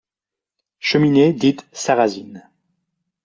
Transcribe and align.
Cheminée 0.79 1.31
dite 1.31 1.63
Sarrazine. 1.73 2.49